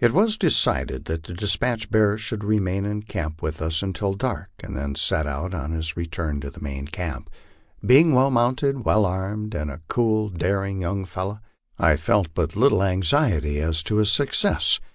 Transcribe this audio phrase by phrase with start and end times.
[0.00, 4.14] It was decided that the despatch bearer should remain in camp with us un til
[4.14, 7.28] dark and then set out on his return to the main camp.
[7.84, 11.40] Being well mounted, well armed, and a cool, daring young fellow,
[11.78, 14.80] I felt but little anxiety as to his success.